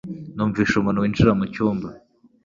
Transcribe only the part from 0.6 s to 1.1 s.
umuntu